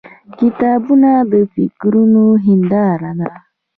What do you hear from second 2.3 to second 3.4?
هنداره ده.